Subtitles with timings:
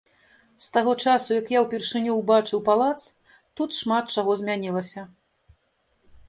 [0.67, 2.97] З таго часу як я ўпершыню ўбачыў палац,
[3.61, 5.05] тут шмат чаго змянілася.